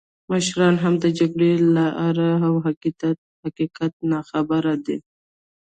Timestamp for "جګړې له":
1.19-1.85